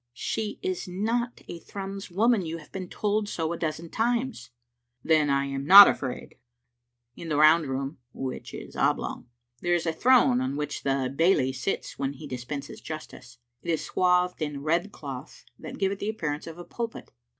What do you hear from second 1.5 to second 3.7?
Thrums woman. You have been told so a